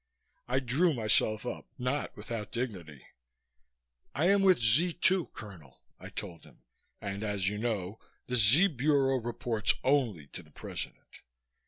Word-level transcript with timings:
I 0.47 0.59
drew 0.59 0.95
myself 0.95 1.45
up, 1.45 1.67
not 1.77 2.17
without 2.17 2.51
dignity. 2.51 3.05
"I 4.15 4.29
am 4.29 4.41
with 4.41 4.57
Z 4.57 4.93
2, 4.93 5.27
Colonel," 5.27 5.77
I 5.99 6.09
told 6.09 6.43
him, 6.43 6.63
"and 6.99 7.23
as 7.23 7.49
you 7.49 7.59
know 7.59 7.99
the 8.25 8.35
Z 8.35 8.65
Bureau 8.69 9.17
reports 9.17 9.75
only 9.83 10.25
to 10.33 10.41
the 10.41 10.49
President." 10.49 11.05